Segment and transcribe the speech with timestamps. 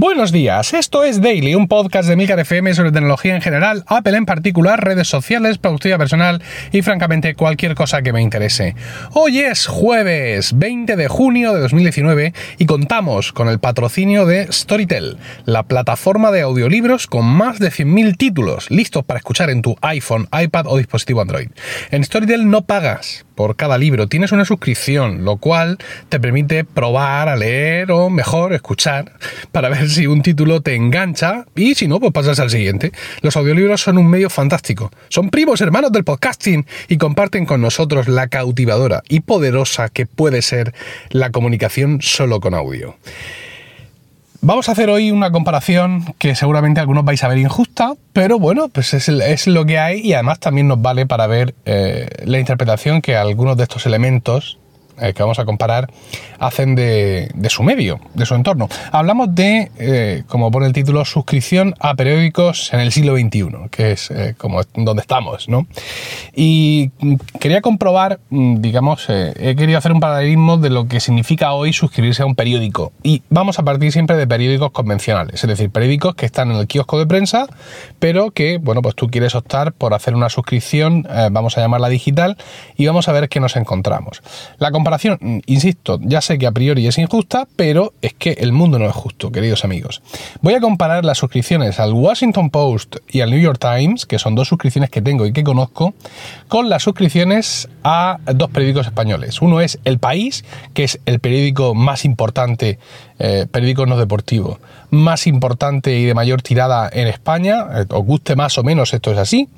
[0.00, 4.16] Buenos días, esto es Daily, un podcast de Milcar FM sobre tecnología en general, Apple
[4.16, 6.40] en particular, redes sociales, productividad personal
[6.70, 8.76] y francamente cualquier cosa que me interese.
[9.14, 15.18] Hoy es jueves 20 de junio de 2019 y contamos con el patrocinio de Storytel,
[15.46, 20.28] la plataforma de audiolibros con más de 100.000 títulos listos para escuchar en tu iPhone,
[20.30, 21.48] iPad o dispositivo Android.
[21.90, 27.28] En Storytel no pagas por cada libro, tienes una suscripción, lo cual te permite probar
[27.28, 29.12] a leer o mejor escuchar
[29.52, 32.90] para ver si un título te engancha y si no, pues pasas al siguiente.
[33.22, 38.08] Los audiolibros son un medio fantástico, son primos hermanos del podcasting y comparten con nosotros
[38.08, 40.74] la cautivadora y poderosa que puede ser
[41.10, 42.96] la comunicación solo con audio.
[44.40, 48.68] Vamos a hacer hoy una comparación que seguramente algunos vais a ver injusta, pero bueno,
[48.68, 53.02] pues es, lo que hay y además también nos vale para ver eh, la interpretación
[53.02, 54.58] que algunos de estos elementos
[55.00, 55.90] eh, que vamos a comparar
[56.38, 58.68] hacen de, su medio, de su entorno.
[58.92, 63.92] Hablamos de, eh, como pone el título, suscripción a periódicos en el siglo XXI, que
[63.92, 65.66] es eh, como donde estamos, ¿no?
[66.34, 66.90] Y
[67.40, 72.22] quería comprobar, mm, digamos, he querido hacer un paralelismo de lo que significa hoy suscribirse
[72.22, 72.92] a un periódico.
[73.02, 76.66] Y vamos a partir siempre de periódicos convencionales, es decir, periódicos que están en el
[76.66, 77.46] kiosco de prensa,
[77.98, 82.36] pero que, bueno, pues tú quieres optar por hacer una suscripción, vamos a llamarla digital,
[82.76, 84.22] y vamos a ver qué nos encontramos.
[84.58, 88.78] La comparación, insisto, ya sé que a priori es injusta, pero es que el mundo
[88.78, 90.00] no es justo, queridos amigos.
[90.40, 94.34] Voy a comparar las suscripciones al Washington Post y al New York Times, que son
[94.34, 95.92] dos suscripciones que tengo y que conozco,
[96.48, 99.42] con las suscripciones a dos periódicos españoles.
[99.42, 102.78] Uno es El País, que es el periódico más importante,
[103.18, 104.58] eh, periódico no deportivo,
[104.90, 109.12] más importante y de mayor tirada en España, eh, os guste más o menos, esto
[109.12, 109.48] es así,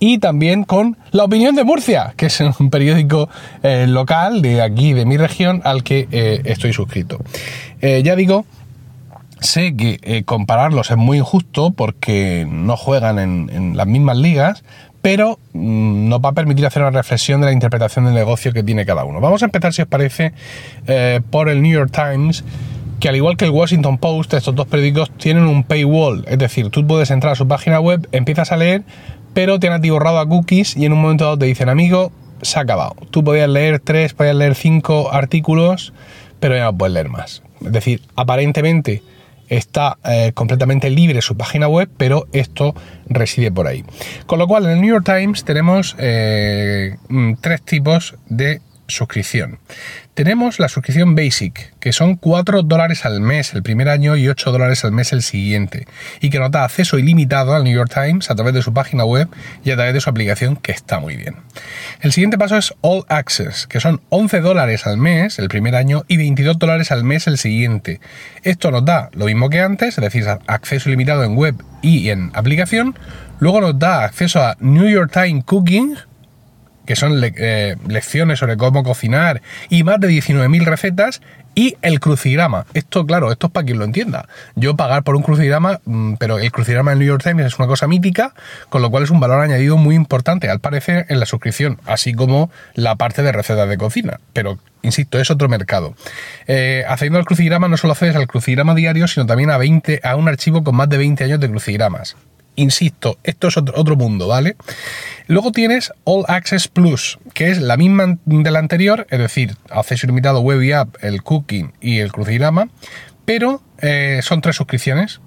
[0.00, 3.28] y también con La Opinión de Murcia, que es un periódico
[3.62, 7.18] eh, local de aquí, de mi región, al que eh, estoy suscrito.
[7.80, 8.44] ya digo,
[9.40, 14.62] sé que compararlos es muy injusto porque no juegan en, las mismas ligas,
[15.00, 18.62] pero mm, nos va a permitir hacer una reflexión de la interpretación del negocio que
[18.62, 19.20] tiene cada uno.
[19.20, 20.32] Vamos a empezar, si os parece,
[21.30, 22.44] por el New York Times
[23.02, 26.70] que al igual que el Washington Post, estos dos periódicos tienen un paywall, es decir,
[26.70, 28.84] tú puedes entrar a su página web, empiezas a leer,
[29.34, 32.12] pero te han atiborrado a cookies y en un momento dado te dicen, amigo,
[32.42, 32.94] se ha acabado.
[33.10, 35.92] Tú podías leer tres, podías leer cinco artículos,
[36.38, 37.42] pero ya no puedes leer más.
[37.64, 39.02] Es decir, aparentemente
[39.48, 42.72] está eh, completamente libre su página web, pero esto
[43.08, 43.84] reside por ahí.
[44.26, 49.58] Con lo cual, en el New York Times tenemos eh, mm, tres tipos de suscripción.
[50.14, 54.52] Tenemos la suscripción Basic, que son 4 dólares al mes el primer año y 8
[54.52, 55.86] dólares al mes el siguiente,
[56.20, 59.04] y que nos da acceso ilimitado al New York Times a través de su página
[59.04, 59.28] web
[59.64, 61.36] y a través de su aplicación, que está muy bien.
[62.00, 66.04] El siguiente paso es All Access, que son 11 dólares al mes el primer año
[66.08, 68.00] y 22 dólares al mes el siguiente.
[68.42, 72.30] Esto nos da lo mismo que antes, es decir, acceso ilimitado en web y en
[72.34, 72.98] aplicación.
[73.38, 75.96] Luego nos da acceso a New York Times Cooking,
[76.86, 81.20] que son eh, lecciones sobre cómo cocinar y más de 19.000 recetas
[81.54, 82.66] y el crucigrama.
[82.74, 84.26] Esto, claro, esto es para quien lo entienda.
[84.54, 87.68] Yo pagar por un crucigrama, mm, pero el crucigrama en New York Times es una
[87.68, 88.34] cosa mítica,
[88.68, 92.14] con lo cual es un valor añadido muy importante, al parecer, en la suscripción, así
[92.14, 94.20] como la parte de recetas de cocina.
[94.32, 95.94] Pero, insisto, es otro mercado.
[96.46, 100.16] Eh, haciendo el crucigrama no solo accedes al crucigrama diario, sino también a, 20, a
[100.16, 102.16] un archivo con más de 20 años de crucigramas.
[102.54, 104.56] Insisto, esto es otro, mundo, ¿vale?
[105.26, 110.06] Luego tienes All Access Plus, que es la misma de la anterior, es decir, acceso
[110.06, 112.68] ilimitado web y app, el cooking y el crucigrama,
[113.24, 115.20] pero eh, son tres suscripciones,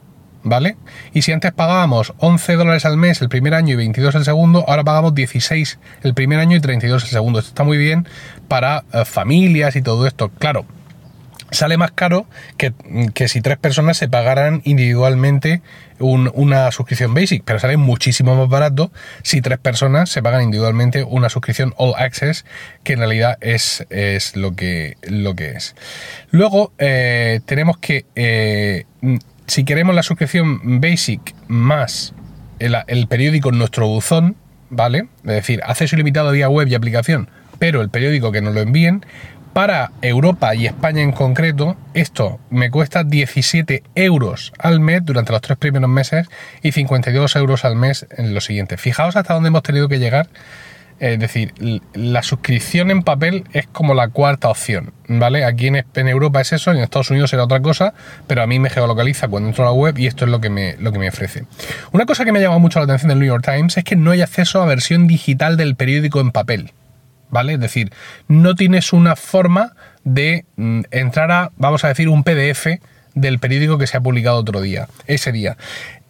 [0.43, 0.77] ¿vale?
[1.13, 4.63] Y si antes pagábamos 11 dólares al mes el primer año y 22 el segundo,
[4.67, 7.39] ahora pagamos 16 el primer año y 32 el segundo.
[7.39, 8.07] Esto está muy bien
[8.47, 10.29] para eh, familias y todo esto.
[10.29, 10.65] Claro,
[11.55, 12.27] sale más caro
[12.57, 12.73] que,
[13.27, 15.61] si tres personas se pagaran individualmente
[15.99, 18.91] una suscripción basic, pero sale muchísimo más barato
[19.23, 22.45] si tres personas se pagan individualmente una suscripción all access,
[22.83, 25.75] que en realidad es, es lo, que, lo que es.
[26.31, 28.85] Luego eh, tenemos que, eh,
[29.47, 32.13] si queremos la suscripción basic más
[32.59, 34.35] el, el periódico en nuestro buzón,
[34.69, 35.07] ¿vale?
[35.23, 37.29] Es decir, acceso ilimitado vía web y aplicación,
[37.59, 39.05] pero el periódico que nos lo envíen,
[39.55, 45.39] para Europa y España en concreto, esto me cuesta 17 euros al mes durante los
[45.39, 46.27] tres primeros meses
[46.61, 48.81] y 52 euros al mes en los siguientes.
[48.81, 50.27] Fijaos hasta dónde hemos tenido que llegar.
[50.99, 51.53] Es decir,
[51.93, 55.45] la suscripción en papel es como la cuarta opción, ¿vale?
[55.45, 57.93] Aquí en, Europa es eso, en Estados Unidos era otra cosa,
[58.27, 60.49] pero a mí me geolocaliza cuando entro a la web y esto es lo que
[60.49, 61.45] me, lo que me ofrece.
[61.93, 63.95] Una cosa que me ha llamado mucho la atención del New York Times es que
[63.95, 66.73] no hay acceso a versión digital del periódico en papel.
[67.29, 67.53] ¿Vale?
[67.53, 67.91] Es decir,
[68.27, 69.73] no tienes una forma
[70.03, 72.67] de mm, entrar a, vamos a decir, un PDF
[73.13, 75.57] del periódico que se ha publicado otro día, ese día.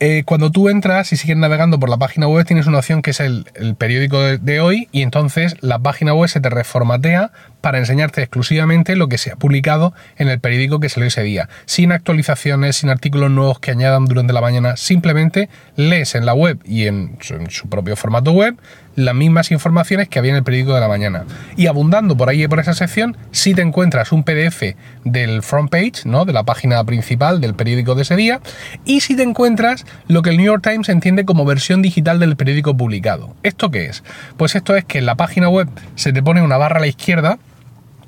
[0.02, 3.12] Eh, cuando tú entras y sigues navegando por la página web, tienes una opción que
[3.12, 3.46] es el,
[3.78, 7.32] periódico de, hoy y entonces la página web se te reformatea
[7.62, 11.48] para enseñarte exclusivamente lo que se ha publicado en el periódico que salió ese día,
[11.66, 15.48] sin actualizaciones, sin artículos nuevos que añadan durante la mañana, simplemente
[15.78, 18.58] lees en la web y en su propio formato web
[18.96, 21.26] las mismas informaciones que había en el periódico de la mañana.
[21.56, 25.70] Y abundando por ahí y por esa sección, si te encuentras un PDF del front
[25.70, 26.26] page, ¿no?
[26.26, 28.40] de la página principal del periódico de ese día,
[28.86, 32.36] y si te encuentras lo que el New York Times entiende como versión digital del
[32.36, 33.36] periódico publicado.
[33.44, 34.04] ¿Esto qué es?
[34.38, 36.88] Pues esto es que en la página web se te pone una barra a la
[36.88, 37.40] izquierda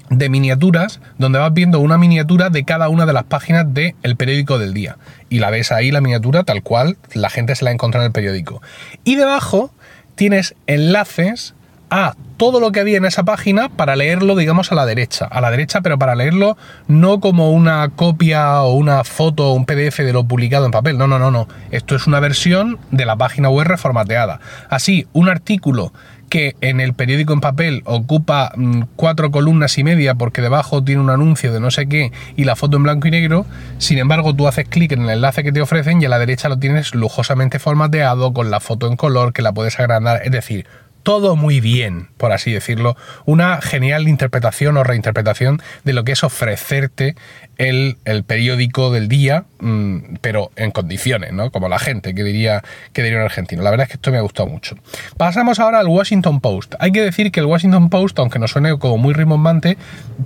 [0.09, 4.57] de miniaturas donde vas viendo una miniatura de cada una de las páginas del periódico
[4.57, 4.97] del día.
[5.29, 8.09] Y la ves ahí la miniatura tal cual la gente se la ha encontrado en
[8.09, 8.62] el periódico.
[9.03, 9.71] Y debajo
[10.15, 11.53] tienes enlaces
[11.89, 15.25] a todo lo que había en esa página para leerlo, digamos, a la derecha.
[15.25, 16.57] A la derecha, pero para leerlo
[16.87, 20.97] no como una copia o una foto o un PDF de lo publicado en papel.
[20.97, 21.47] No, no, no, no.
[21.71, 24.39] Esto es una versión de la página web reformateada.
[24.69, 25.91] Así, un artículo
[26.29, 31.01] que en el periódico en papel ocupa mm, cuatro columnas y media porque debajo tiene
[31.01, 33.45] un anuncio de no sé qué y la foto en blanco y negro,
[33.77, 36.49] sin embargo tú haces clic en el enlace que te ofrecen y a la derecha
[36.49, 40.67] lo tienes lujosamente formateado con la foto en color que la puedes agrandar, es decir,
[41.07, 46.21] todo muy bien, por así decirlo, una genial interpretación o reinterpretación de lo que es
[46.25, 47.15] ofrecerte
[47.57, 51.51] el, periódico del día, mm, pero en condiciones, ¿no?
[51.51, 52.63] Como la gente, que diría,
[52.94, 53.63] que diría un argentino.
[53.63, 54.75] La verdad es que esto me ha gustado mucho.
[55.18, 56.75] Pasamos ahora al Washington Post.
[56.80, 59.77] Hay que decir que el Washington Post, aunque nos suene como muy rimbombante,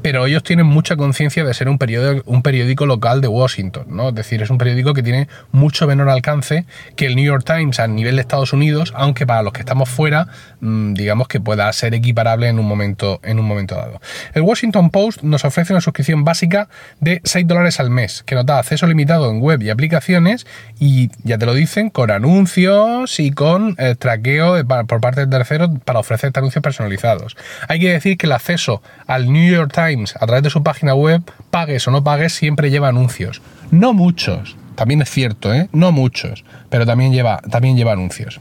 [0.02, 4.10] pero ellos tienen mucha conciencia de ser un periódico, un periódico local de Washington, ¿no?
[4.10, 7.80] Es decir, es un periódico que tiene mucho menor alcance que el New York Times
[7.80, 10.28] a nivel de Estados Unidos, aunque para los que estamos fuera,
[10.60, 14.02] mm, digamos que pueda ser equiparable en un momento, en un momento dado.
[14.34, 16.68] El Washington Post nos ofrece una suscripción básica
[17.00, 20.48] de 6 dólares al mes, que nos da acceso limitado en web y aplicaciones
[20.80, 25.70] y ya te lo dicen, con anuncios y con eh, traqueo por parte de terceros
[25.86, 27.38] para ofrecerte anuncios personalizados.
[27.68, 30.94] Hay que decir que el acceso al New York Times a través de su página
[30.94, 33.42] web, pagues o no pagues, siempre lleva anuncios.
[33.72, 35.70] No muchos, también es cierto, ¿eh?
[35.74, 38.40] no muchos, pero también lleva, también lleva anuncios.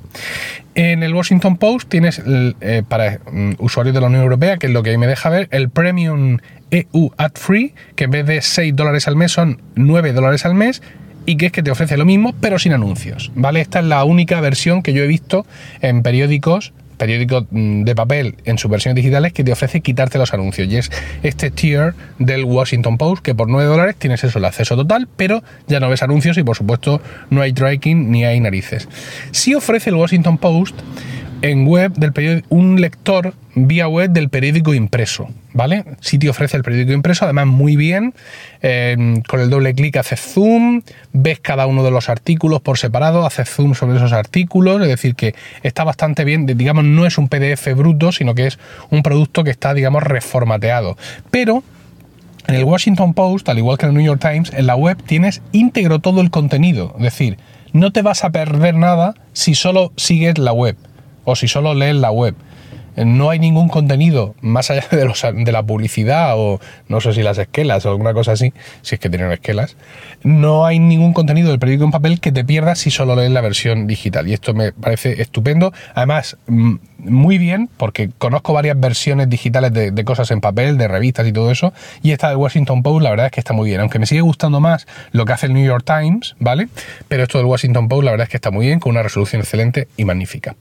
[0.75, 4.73] En el Washington Post tienes eh, para mm, usuarios de la Unión Europea, que es
[4.73, 6.39] lo que me deja ver, el Premium
[6.71, 10.55] EU Ad Free, que en vez de 6 dólares al mes son 9 dólares al
[10.55, 10.83] mes
[11.27, 13.61] y que es que te ofrece lo mismo pero sin anuncios, ¿vale?
[13.61, 15.47] Esta es la única versión que yo he visto
[15.81, 20.35] en periódicos periódico mm, de papel en sus versiones digitales que te ofrece quitarte los
[20.35, 20.69] anuncios.
[20.69, 20.91] Y es
[21.23, 25.43] este tier del Washington Post que por 9 dólares tienes eso, el acceso total, pero
[25.67, 27.01] ya no ves anuncios y por supuesto
[27.31, 28.87] no hay tracking ni hay narices.
[29.31, 30.77] Si ofrece el Washington Post
[31.43, 35.85] en web del periódico, un lector vía web del periódico impreso, ¿vale?
[36.01, 38.15] Si te ofrece el periódico impreso, además muy bien,
[38.63, 40.83] em, con el doble clic haces zoom,
[41.13, 45.15] ves cada uno de los artículos por separado, haces zoom sobre esos artículos, es decir,
[45.15, 48.59] que está bastante bien, digamos, no es un PDF bruto, sino que es
[48.91, 50.97] un producto que está, digamos, reformateado.
[51.31, 51.63] Pero
[52.47, 55.03] en el Washington Post, al igual que en el New York Times, en la web
[55.05, 57.39] tienes íntegro todo el contenido, es decir,
[57.73, 60.77] no te vas a perder nada si solo sigues la web
[61.31, 62.35] o si solo lees la web.
[62.97, 67.87] No hay ningún contenido más allá de, la publicidad o no sé si las esquelas
[67.87, 69.77] o alguna cosa así, si es que tienen esquelas.
[70.23, 73.41] No hay ningún contenido del periódico en papel que te pierdas si solo lees la
[73.41, 74.29] versión digital.
[74.29, 75.73] Y esto me parece estupendo.
[75.95, 81.27] Además, mm, muy bien, porque conozco varias versiones digitales de, cosas en papel, de revistas
[81.27, 83.81] y todo eso, y esta de Washington Post la verdad es que está muy bien,
[83.81, 86.69] aunque me sigue gustando más lo que hace el New York Times, ¿vale?
[87.09, 89.41] Pero esto del Washington Post la verdad es que está muy bien, con una resolución
[89.41, 90.57] excelente y magnífica.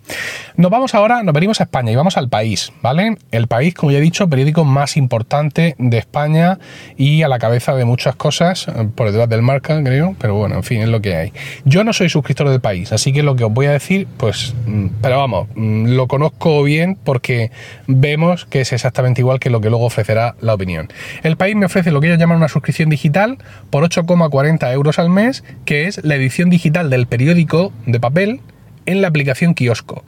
[0.55, 3.17] Nos vamos ahora, nos venimos a España y vamos al país, ¿vale?
[3.31, 6.59] El país, como ya he dicho, periódico más importante de España
[6.97, 10.55] y a la cabeza de muchas cosas, eh, por detrás del marca, creo, pero bueno,
[10.55, 11.33] en fin, es lo que hay.
[11.65, 14.53] Yo no soy suscriptor del país, así que lo que os voy a decir, pues,
[14.65, 17.51] mm, pero vamos, mm, lo conozco bien porque
[17.87, 20.89] vemos que es exactamente igual que lo que luego ofrecerá la opinión.
[21.23, 23.37] El país me ofrece lo que ellos llaman una suscripción digital
[23.69, 28.41] por 8,40 euros al mes, que es la edición digital del periódico de papel
[28.85, 30.03] en la aplicación Kiosco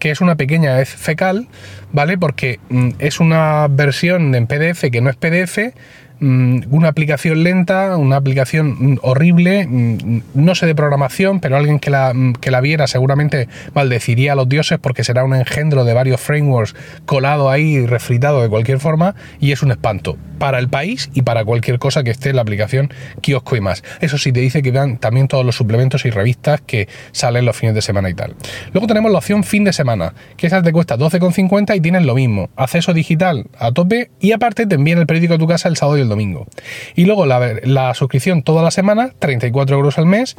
[0.00, 1.46] que es una pequeña vez fecal,
[1.92, 2.18] ¿vale?
[2.18, 5.72] Porque mm, es una versión en PDF que no es PDF,
[6.24, 12.12] una aplicación lenta, una aplicación horrible, mm, no sé de programación, pero alguien que la,
[12.14, 16.20] mm, que la viera seguramente maldeciría a los dioses porque será un engendro de varios
[16.20, 16.74] frameworks
[17.06, 21.44] colado ahí, refritado de cualquier forma, y es un espanto para el país y para
[21.44, 23.82] cualquier cosa que esté en la aplicación kiosco y más.
[24.00, 27.56] Eso sí te dice que dan también todos los suplementos y revistas que salen los
[27.56, 28.34] fines de semana y tal.
[28.72, 32.14] Luego tenemos la opción fin de semana, que esa te cuesta 12,50 y tienes lo
[32.14, 35.76] mismo, acceso digital a tope y aparte te envían el periódico a tu casa el
[35.76, 36.13] sábado y el domingo.
[36.94, 40.36] Y luego la, la suscripción toda la semana, 34 euros al mes,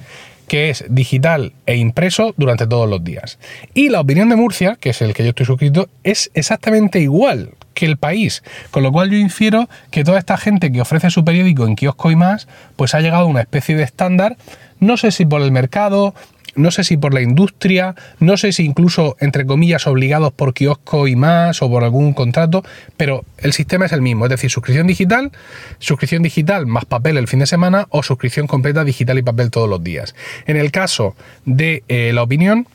[0.48, 3.40] que es digital e impreso durante todos los días.
[3.74, 7.52] Y la opinión de Murcia, que es el que yo estoy suscrito, es exactamente igual
[7.74, 8.44] que el país.
[8.72, 12.12] Con lo cual yo infiero que toda esta gente que ofrece su periódico en kiosco
[12.12, 14.38] y más, pues ha llegado a una especie de estándar,
[14.80, 16.14] no sé si por el mercado,
[16.56, 21.08] no sé si por la industria, no sé si incluso, entre comillas, obligados por kiosco
[21.08, 22.64] y más o por algún contrato,
[22.98, 25.32] pero el sistema es el mismo, es decir, suscripción digital,
[25.80, 29.70] suscripción digital más papel el fin de semana o suscripción completa digital y papel todos
[29.70, 30.16] los días.
[30.48, 32.68] En el caso de eh, la opinión,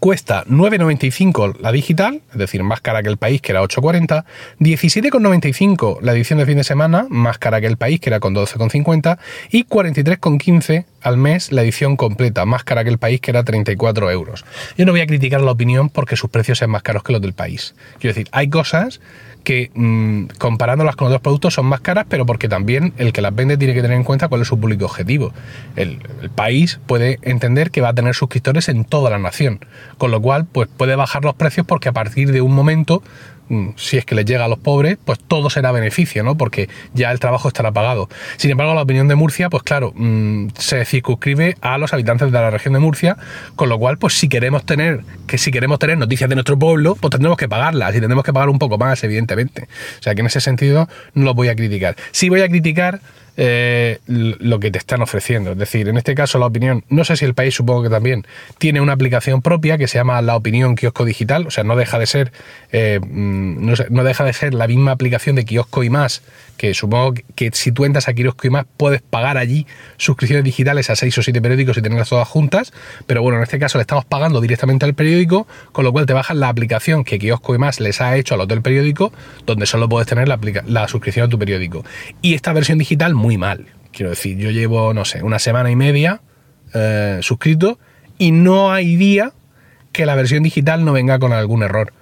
[0.00, 4.24] Cuesta 9,95 la digital, es decir, más cara que el país, que era 8,40.
[4.58, 8.34] 17,95 la edición de fin de semana, más cara que el país, que era con
[8.34, 9.18] 12,50.
[9.52, 14.10] Y 43,15 al mes la edición completa, más cara que el país, que era 34
[14.10, 14.44] euros.
[14.76, 17.22] Yo no voy a criticar la opinión porque sus precios sean más caros que los
[17.22, 17.76] del país.
[18.00, 19.00] Quiero decir, hay cosas
[19.44, 23.32] que mm, comparándolas con otros productos son más caras, pero porque también el que las
[23.32, 25.32] vende tiene que tener en cuenta cuál es su público objetivo.
[25.76, 26.00] El,
[26.34, 29.60] país puede entender que va a tener suscriptores en toda la nación,
[29.98, 33.02] con lo cual pues puede bajar los precios porque a partir de un momento
[33.48, 36.36] Mm, si es que les llega a los pobres, pues todo será beneficio, ¿no?
[36.36, 38.08] Porque ya el trabajo estará pagado.
[38.36, 42.38] Sin embargo, la opinión de Murcia, pues claro, mm, se circunscribe a los habitantes de
[42.38, 43.16] la región de Murcia,
[43.54, 46.96] con lo cual, pues si queremos tener, que si queremos tener noticias de nuestro pueblo,
[46.96, 49.68] pues tendremos que pagarlas y tendremos que pagar un poco más, evidentemente.
[49.98, 51.96] O sea que en ese sentido no lo voy a criticar.
[52.10, 53.00] Sí voy a criticar
[53.36, 55.52] eh, lo que te están ofreciendo.
[55.52, 58.26] Es decir, en este caso la opinión, no sé si el país supongo que también
[58.58, 61.98] tiene una aplicación propia que se llama la opinión kiosco digital, o sea, no deja
[61.98, 62.32] de ser,
[62.72, 66.22] eh, mm, no, deja de ser la misma aplicación de kiosco y más,
[66.56, 69.66] que supongo que si tú entras a kiosco y más puedes pagar allí
[69.98, 72.72] suscripciones digitales a seis o siete periódicos y tenerlas todas juntas,
[73.06, 76.14] pero bueno, en este caso le estamos pagando directamente al periódico, con lo cual te
[76.14, 79.12] bajas la aplicación que kiosco y más les ha hecho al hotel periódico,
[79.44, 81.84] donde solo puedes tener la, la suscripción a tu periódico.
[82.22, 83.66] Y esta versión digital muy mal.
[83.90, 86.20] Quiero decir, yo llevo, no sé, una semana y media
[86.72, 87.80] eh, suscrito
[88.18, 89.32] y no hay día
[89.90, 91.92] que la versión digital no venga con algún error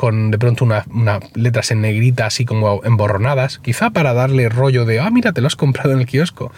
[0.00, 0.86] con de pronto unas
[1.34, 5.46] letras en negrita así como emborronadas, quizá para darle rollo de, ah, mira, te lo
[5.46, 6.52] has comprado en el kiosco.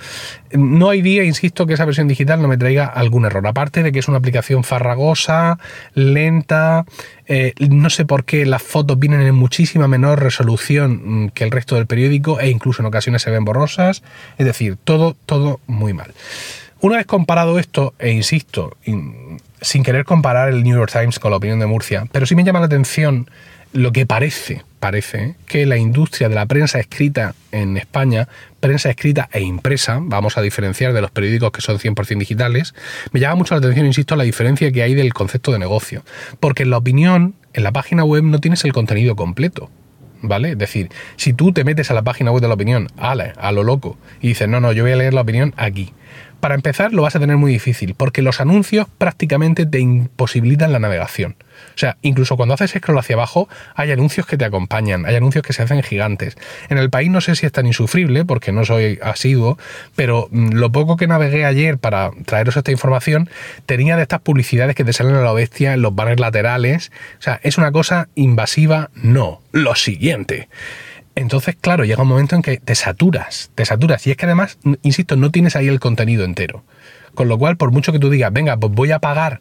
[0.53, 3.91] No hay día, insisto, que esa versión digital no me traiga algún error, aparte de
[3.91, 5.59] que es una aplicación farragosa,
[5.95, 6.85] lenta,
[7.27, 11.51] eh, no sé por qué las fotos vienen en muchísima menor resolución mm, que el
[11.51, 14.05] resto del periódico e incluso en ocasiones se ven borrosas,
[14.39, 16.15] es decir, todo, todo muy mal.
[16.81, 18.77] Una vez comparado esto, e insisto,
[19.63, 22.45] sin querer comparar el New York Times con la opinión de Murcia, pero sí me
[22.45, 23.29] llama la atención
[23.73, 28.29] lo que parece, parece que la industria de la prensa escrita en España,
[28.61, 32.75] prensa escrita e impresa, vamos a diferenciar de los periódicos que son 100% digitales,
[33.13, 36.05] me llama mucho la atención, insisto, la diferencia que hay del concepto de negocio.
[36.39, 39.71] Porque en la opinión, en la página web no tienes el contenido completo.
[40.25, 40.53] ¿Vale?
[40.53, 43.53] Es decir, si tú te metes a la página web de la opinión, a, a
[43.53, 45.93] lo loco, y dices, no, no, yo voy a leer la opinión aquí,
[46.43, 50.81] para empezar, lo vas a tener muy difícil, porque los anuncios prácticamente te imposibilitan la
[50.81, 51.37] navegación.
[51.77, 55.45] O sea, incluso cuando haces scroll hacia abajo, hay anuncios que te acompañan, hay anuncios
[55.45, 56.37] que se hacen gigantes.
[56.69, 59.57] En el país no sé si es tan insufrible, porque no soy asiduo,
[59.95, 63.31] pero mm, lo poco que navegué ayer para traeros esta información,
[63.65, 66.91] tenía de estas publicidades que te salen a la bestia en los banners laterales.
[67.21, 68.91] O sea, ¿es una cosa invasiva?
[68.97, 69.41] No.
[69.53, 70.49] Lo siguiente.
[71.15, 74.07] Entonces, claro, llega un momento en que te saturas, te saturas.
[74.07, 76.65] Y es que además, insisto, no tienes ahí el contenido entero.
[77.15, 79.41] Con lo cual, por mucho que tú digas, venga, pues voy a pagar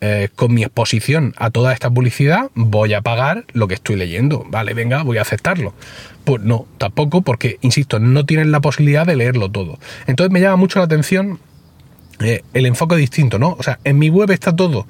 [0.00, 4.44] eh, con mi exposición a toda esta publicidad, voy a pagar lo que estoy leyendo.
[4.48, 5.74] Vale, venga, voy a aceptarlo.
[6.24, 9.78] Pues no, tampoco, porque, insisto, no tienes la posibilidad de leerlo todo.
[10.06, 11.38] Entonces me llama mucho la atención
[12.20, 13.56] eh, el enfoque distinto, ¿no?
[13.58, 14.86] O sea, en mi web está todo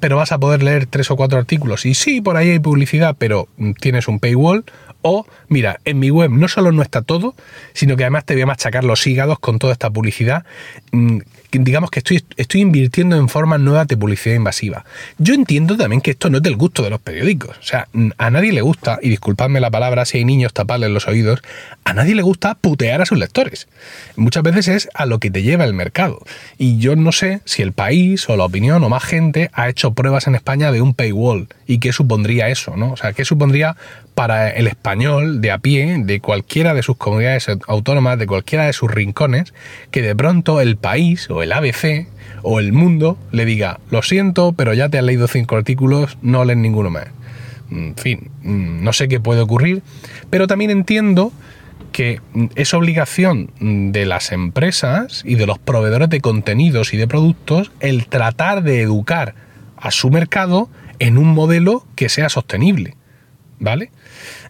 [0.00, 1.84] pero vas a poder leer tres o cuatro artículos.
[1.86, 3.48] Y sí, por ahí hay publicidad, pero
[3.80, 4.64] tienes un paywall
[5.02, 7.34] o, mira, en mi web no solo no está todo,
[7.72, 10.44] sino que además te voy a machacar los hígados con toda esta publicidad.
[10.92, 11.18] Mm,
[11.50, 14.84] digamos que estoy, estoy invirtiendo en formas nuevas de publicidad invasiva.
[15.16, 17.56] Yo entiendo también que esto no es del gusto de los periódicos.
[17.58, 17.88] O sea,
[18.18, 21.40] a nadie le gusta, y disculpadme la palabra si hay niños taparles los oídos,
[21.84, 23.68] a nadie le gusta putear a sus lectores.
[24.16, 26.22] Muchas veces es a lo que te lleva el mercado.
[26.58, 29.92] Y yo no sé si el país o la opinión o más gente ha hecho
[29.92, 32.92] pruebas en España de un paywall y qué supondría eso, ¿no?
[32.92, 33.76] O sea, qué supondría
[34.18, 38.72] para el español de a pie, de cualquiera de sus comunidades autónomas, de cualquiera de
[38.72, 39.54] sus rincones,
[39.92, 42.08] que de pronto el país o el ABC
[42.42, 46.44] o el mundo le diga, lo siento, pero ya te has leído cinco artículos, no
[46.44, 47.06] lees ninguno más.
[47.70, 49.82] En fin, mm, no sé qué puede ocurrir,
[50.30, 51.30] pero también entiendo
[51.92, 52.20] que
[52.56, 58.08] es obligación de las empresas y de los proveedores de contenidos y de productos el
[58.08, 59.36] tratar de educar
[59.76, 62.96] a su mercado en un modelo que sea sostenible.
[63.60, 63.90] ¿Vale?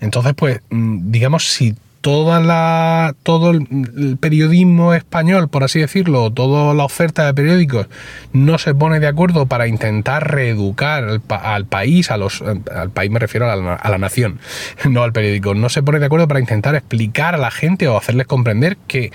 [0.00, 6.72] Entonces, pues, mm, digamos, si toda la, todo el periodismo español, por así decirlo, toda
[6.74, 7.88] la oferta de periódicos
[8.32, 13.18] no se pone de acuerdo para intentar reeducar al, país, a los, al país me
[13.18, 14.38] refiero a la, a la nación,
[14.88, 17.96] no al periódico, no se pone de acuerdo para intentar explicar a la gente o
[17.96, 19.10] hacerles comprender que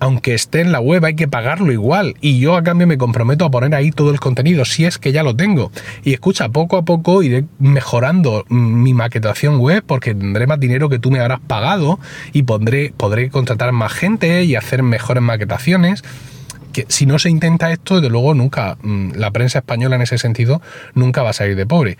[0.00, 2.14] aunque esté en la web, hay que pagarlo igual.
[2.20, 5.12] Y yo a cambio me comprometo a poner ahí todo el contenido, si es que
[5.12, 5.70] ya lo tengo.
[6.02, 10.98] Y escucha, poco a poco iré mejorando mi maquetación web porque tendré más dinero que
[10.98, 12.00] tú me habrás pagado
[12.32, 16.02] y pondré, podré contratar más gente y hacer mejores maquetaciones.
[16.72, 20.18] Que si no se intenta esto, desde luego nunca, mm, la prensa española en ese
[20.18, 20.62] sentido,
[20.94, 21.98] nunca va a salir de pobre.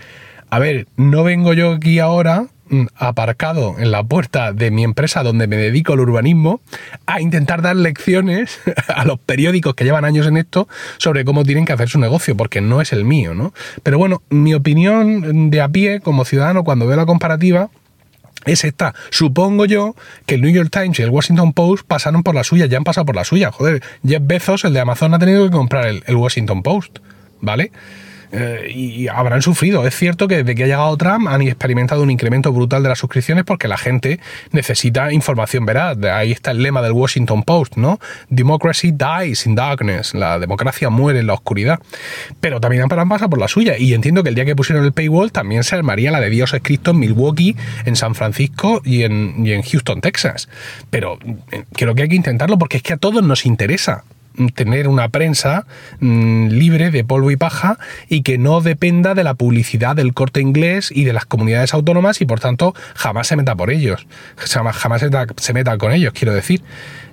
[0.48, 2.59] A ver, no vengo yo aquí ahora Mm,
[2.96, 6.60] aparcado en la puerta de mi empresa donde me dedico al urbanismo
[7.06, 11.64] a intentar dar lecciones a los periódicos que llevan años en esto sobre cómo tienen
[11.64, 13.52] que hacer su negocio, porque no es el mío, ¿no?
[13.82, 17.70] Pero bueno, mi opinión de a pie como ciudadano cuando veo la comparativa
[18.46, 18.94] es esta.
[19.10, 19.94] Supongo yo
[20.26, 22.84] que el New York Times y el Washington Post pasaron por la suya, ya han
[22.84, 23.50] pasado por la suya.
[23.50, 26.98] Joder, Jeff Bezos, el de Amazon, ha tenido que comprar el Washington Post,
[27.40, 27.72] ¿vale?
[28.32, 29.86] Eh, y habrán sufrido.
[29.86, 32.98] Es cierto que desde que ha llegado Trump han experimentado un incremento brutal de las
[32.98, 34.20] suscripciones porque la gente
[34.52, 35.98] necesita información veraz.
[36.04, 37.98] Ahí está el lema del Washington Post, ¿no?
[38.28, 40.14] Democracy dies in darkness.
[40.14, 41.80] La democracia muere en la oscuridad.
[42.40, 43.76] Pero también han pasado por la suya.
[43.78, 46.54] Y entiendo que el día que pusieron el paywall también se armaría la de Dios
[46.54, 50.48] escrito en Milwaukee, en San Francisco y en, Houston, Texas.
[50.90, 51.18] Pero
[51.50, 54.04] eh, creo que hay que intentarlo porque es que a todos nos interesa
[54.54, 55.66] tener una prensa
[56.00, 60.40] mm, libre de polvo y paja y que no dependa de la publicidad del corte
[60.40, 64.06] inglés y de las comunidades autónomas y por tanto jamás se meta por ellos,
[64.36, 65.02] jamás, jamás
[65.36, 66.62] se, meta con ellos, quiero decir.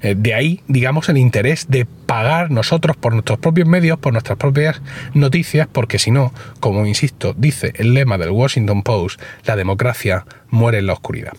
[0.01, 4.37] Eh, de ahí, digamos, el interés de pagar nosotros por nuestros propios medios, por nuestras
[4.37, 4.81] propias
[5.13, 10.79] noticias, porque si no, como insisto, dice el lema del Washington Post, la democracia muere
[10.79, 11.33] en la oscuridad.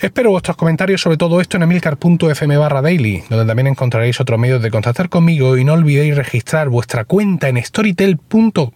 [0.00, 4.62] Espero vuestros comentarios sobre todo esto en emilcar.fm barra daily, donde también encontraréis otros medios
[4.62, 8.70] de contactar conmigo y no olvidéis registrar vuestra cuenta en storytel.com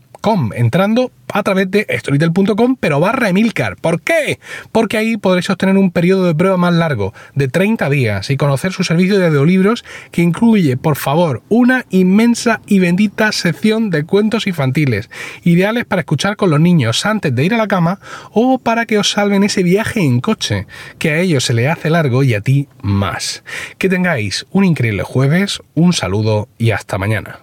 [0.54, 3.76] entrando a través de storytel.com, pero barra Emilcar.
[3.76, 4.38] ¿Por qué?
[4.70, 8.72] Porque ahí podréis obtener un periodo de prueba más largo, de 30 días, y conocer
[8.72, 14.46] su servicio de audiolibros que incluye, por favor, una inmensa y bendita sección de cuentos
[14.46, 15.10] infantiles,
[15.42, 17.98] ideales para escuchar con los niños antes de ir a la cama
[18.30, 20.66] o para que os salven ese viaje en coche,
[20.98, 23.42] que a ellos se les hace largo y a ti más.
[23.78, 27.40] Que tengáis un increíble jueves, un saludo y hasta mañana.